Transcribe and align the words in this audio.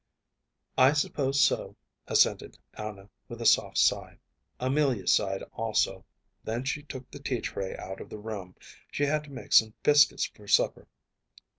“I 0.79 0.93
suppose 0.93 1.39
so,‚ÄĚ 1.43 1.75
assented 2.07 2.57
Anna, 2.73 3.07
with 3.27 3.39
a 3.39 3.45
soft 3.45 3.77
sigh. 3.77 4.17
Amelia 4.59 5.05
sighed 5.05 5.43
also. 5.53 6.05
Then 6.43 6.63
she 6.63 6.81
took 6.81 7.11
the 7.11 7.19
tea 7.19 7.39
tray 7.41 7.77
out 7.77 8.01
of 8.01 8.09
the 8.09 8.17
room. 8.17 8.55
She 8.91 9.03
had 9.03 9.25
to 9.25 9.31
make 9.31 9.53
some 9.53 9.75
biscuits 9.83 10.25
for 10.25 10.47
supper. 10.47 10.87